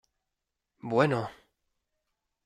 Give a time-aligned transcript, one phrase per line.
[0.79, 1.29] bueno...